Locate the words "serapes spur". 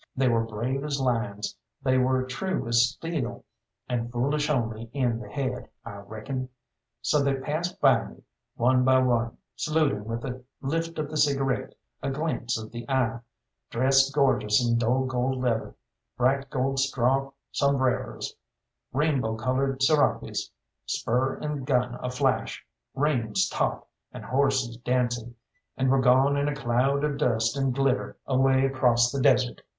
19.83-21.35